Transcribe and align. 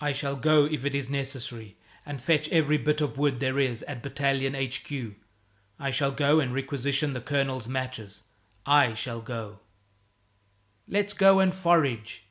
"I 0.00 0.12
shall 0.14 0.34
go 0.34 0.64
if 0.64 0.82
it's 0.86 1.10
necessary 1.10 1.76
and 2.06 2.22
fetch 2.22 2.48
every 2.48 2.78
bit 2.78 3.02
of 3.02 3.18
wood 3.18 3.38
there 3.38 3.58
is 3.58 3.82
at 3.82 4.02
Battalion 4.02 4.54
H.Q. 4.54 5.14
I 5.78 5.90
shall 5.90 6.10
go 6.10 6.40
and 6.40 6.54
requisition 6.54 7.12
the 7.12 7.20
colonel's 7.20 7.68
matches 7.68 8.22
I 8.64 8.94
shall 8.94 9.20
go" 9.20 9.60
"Let's 10.88 11.12
go 11.12 11.40
and 11.40 11.54
forage." 11.54 12.24